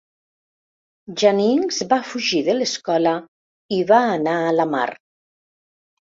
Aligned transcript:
Janings 1.23 1.75
va 1.91 1.99
fugir 2.11 2.39
de 2.47 2.55
l'escola 2.55 3.11
i 3.77 3.79
va 3.91 3.99
anar 4.15 4.33
a 4.47 4.55
la 4.61 4.65
mar. 4.71 4.87